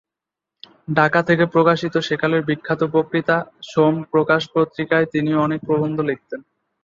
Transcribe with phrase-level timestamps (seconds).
[0.93, 3.37] ঢাকা থেকে প্রকাশিত সেকালের বিখ্যাত পত্রিকা
[3.63, 6.39] ‘সোম প্রকাশ’ পত্রিকায় তিনি অনেক প্রবন্ধ লিখতেন।